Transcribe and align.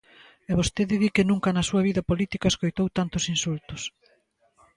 E 0.49 0.51
vostede 0.59 0.95
di 1.01 1.09
que 1.15 1.27
nunca 1.31 1.49
na 1.55 1.67
súa 1.69 1.81
vida 1.87 2.07
política 2.09 2.47
escoitou 2.51 2.87
tantos 2.97 3.23
insultos. 3.33 3.81